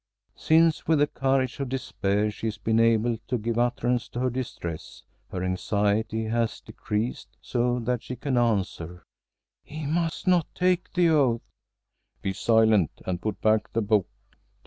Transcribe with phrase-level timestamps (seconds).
[0.35, 4.31] Since, with the courage of despair, she has been able to give utterance to her
[4.31, 9.03] distress, her anxiety has decreased so that she can answer,
[9.63, 11.43] "He must not take the oath!"
[12.23, 14.07] "Be silent, and put back the book!"